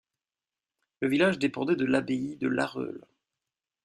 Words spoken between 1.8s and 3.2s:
l'abbaye de Larreule.